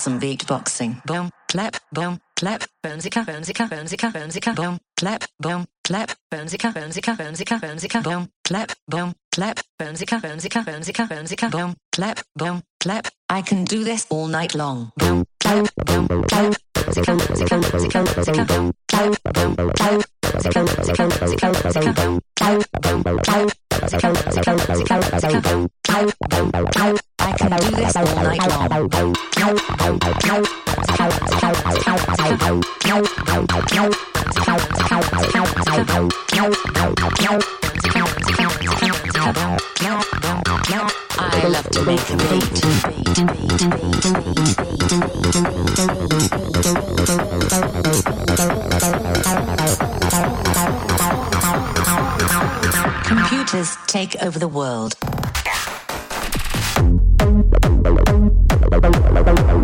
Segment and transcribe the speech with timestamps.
[0.00, 1.04] some beatboxing.
[1.04, 7.60] Boom, clap, boom, clap, boomzika, boomzika, boomzika, boomzika, boom, clap, boom, clap, boomzika, boomzika, boomzika,
[7.60, 13.08] boomzika, boom, clap, boom, clap, boomzika, boomzika, boomzika, boomzika, boom, clap, boom, clap.
[13.28, 14.90] I can do this all night long.
[14.96, 21.52] Boom, clap, boom, clap, boomzika, boomzika, boomzika, boomzika, boom, clap, boom, clap, boomzika, boomzika, boomzika,
[21.52, 27.09] boomzika, boom, clap, boom, clap, boomzika, boomzika, boomzika, boomzika, boom, clap, boom, clap.
[27.96, 28.70] I can do this all night long.
[41.18, 42.60] I love to make beat.
[53.04, 54.94] Computers take over the world.
[58.80, 59.60] Bye.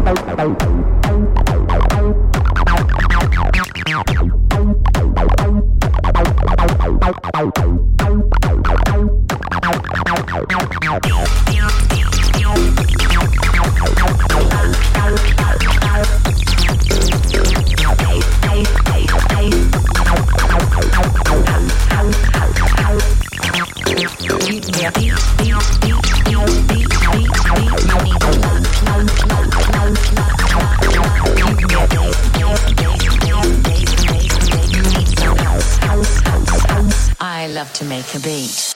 [37.47, 38.75] I love to make a beat.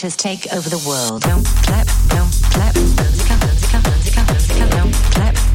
[0.00, 1.20] Computers take over the world.
[1.20, 5.49] Don't clap, don't clap, boomzika, boomzika, boomzika, boomzika, don't clap, don't clap,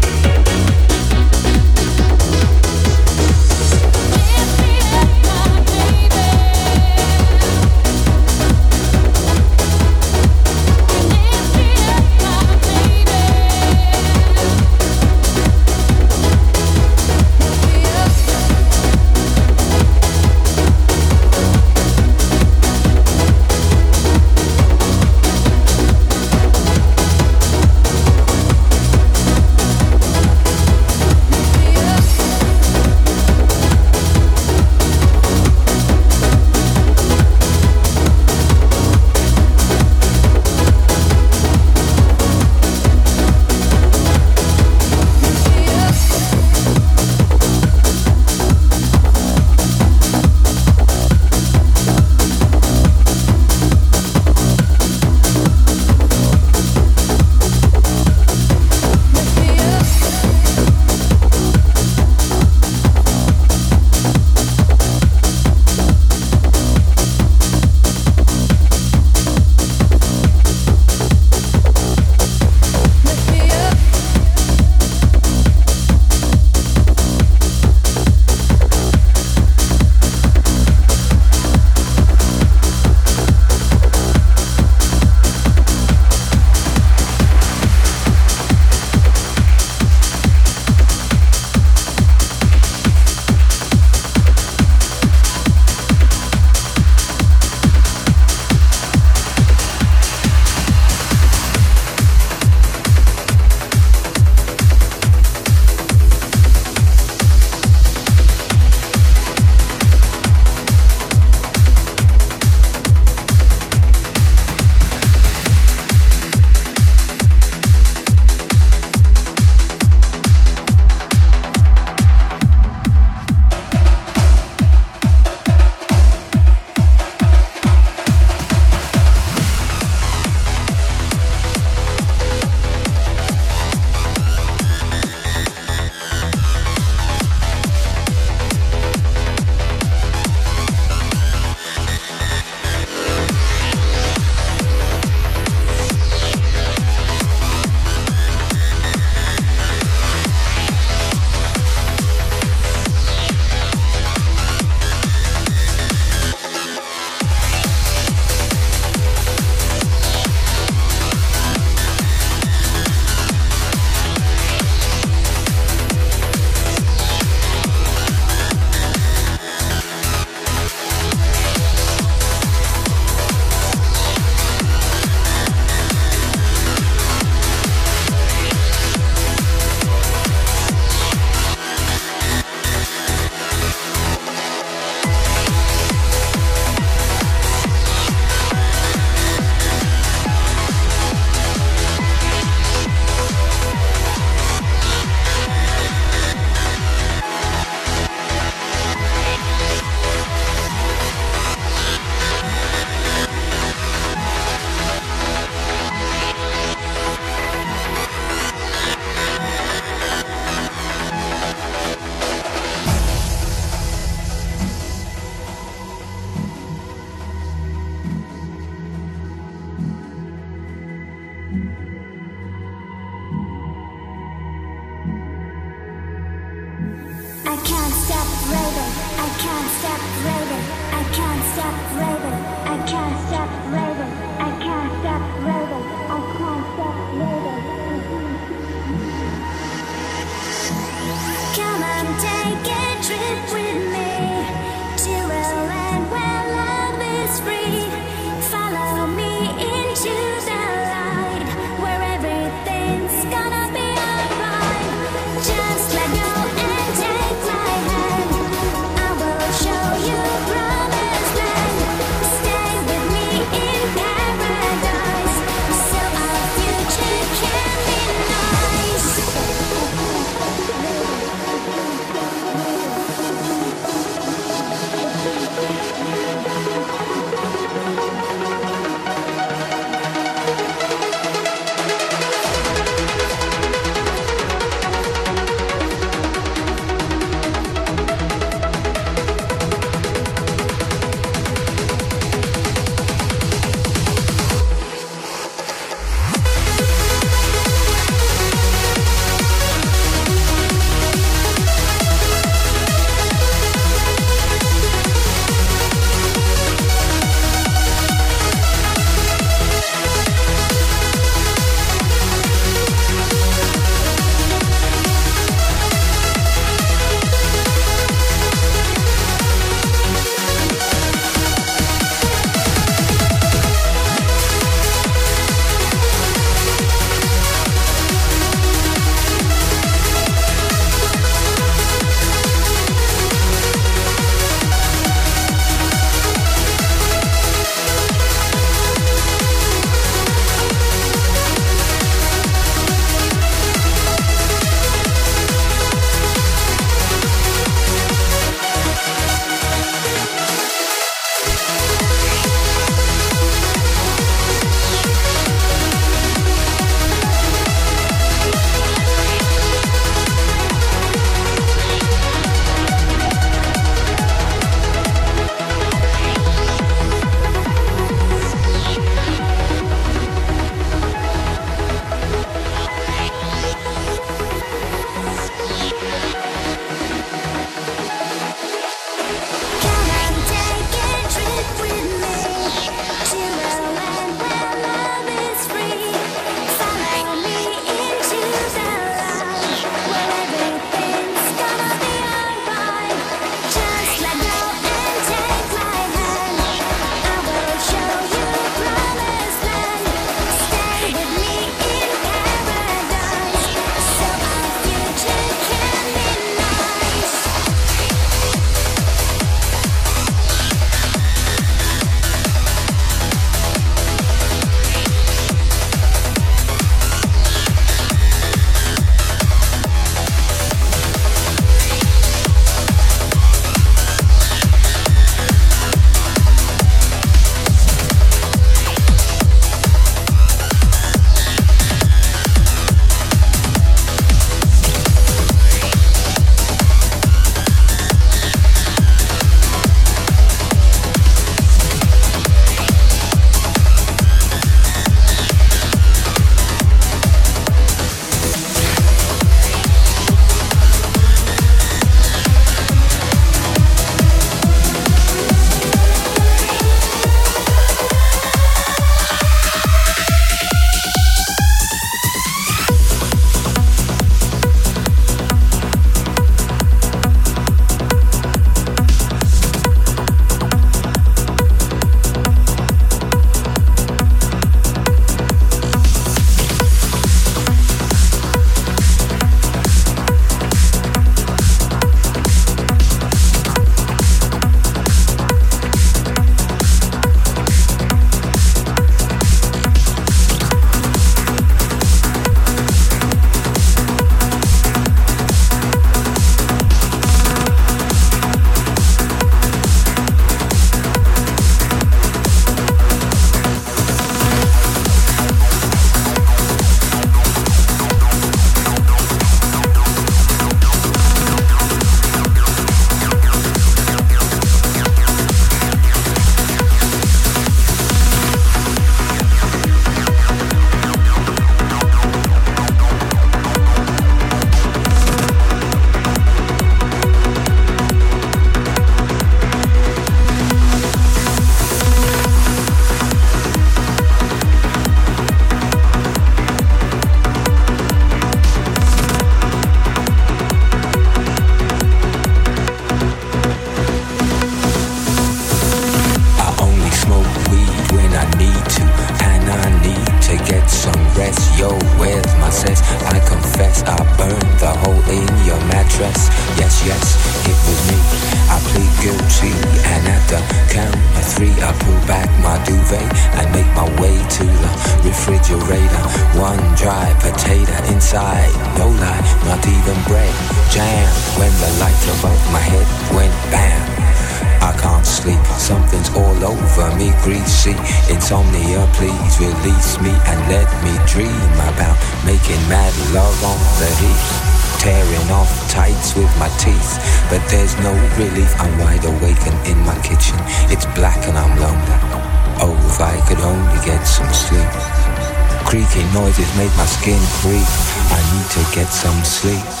[599.61, 600.00] sleep.